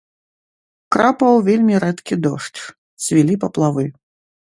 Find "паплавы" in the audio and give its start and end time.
3.45-3.85